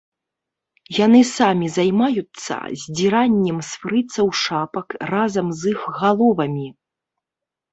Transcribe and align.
Яны 1.05 1.19
самі 1.39 1.67
займаюцца 1.77 2.55
здзіраннем 2.83 3.57
з 3.69 3.83
фрыцаў 3.83 4.27
шапак 4.41 4.87
разам 5.13 5.47
з 5.61 5.75
іх 5.75 5.81
галовамі. 6.01 6.67